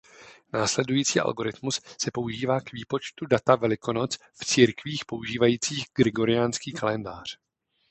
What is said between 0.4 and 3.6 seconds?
Následující algoritmus se používá k výpočtu data